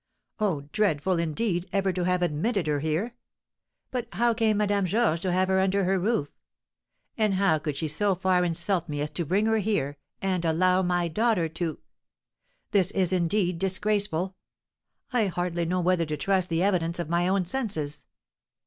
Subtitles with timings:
[0.39, 3.13] Oh, dreadful, indeed, ever to have admitted her here!
[3.91, 6.31] But how came Madame Georges to have her under her roof?
[7.19, 10.81] And how could she so far insult me as to bring her here, and allow
[10.81, 11.77] my daughter to
[12.71, 14.35] This is, indeed, disgraceful!
[15.13, 18.03] I hardly know whether to trust the evidence of my own senses.